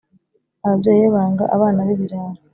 ababyeyi 0.65 1.01
be 1.03 1.09
banga 1.15 1.43
abana 1.55 1.79
bibirara 1.87 2.39